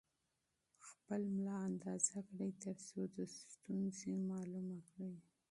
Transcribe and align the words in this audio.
خپل 0.87 1.21
ملا 1.35 1.57
اندازه 1.69 2.17
کړئ 2.27 2.51
ترڅو 2.63 2.99
د 3.15 3.17
ستونزې 3.39 4.13
معلومه 4.29 4.77
کړئ. 4.89 5.13